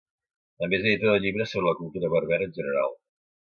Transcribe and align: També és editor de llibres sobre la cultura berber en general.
També 0.63 0.77
és 0.77 0.85
editor 0.91 1.13
de 1.17 1.21
llibres 1.27 1.53
sobre 1.53 1.67
la 1.67 1.75
cultura 1.83 2.11
berber 2.17 2.43
en 2.49 2.59
general. 2.59 3.01